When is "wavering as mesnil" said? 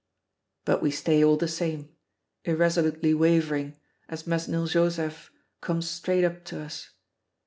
3.13-4.65